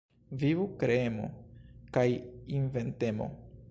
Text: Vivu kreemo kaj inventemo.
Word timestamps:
Vivu 0.43 0.65
kreemo 0.83 1.29
kaj 1.99 2.07
inventemo. 2.61 3.35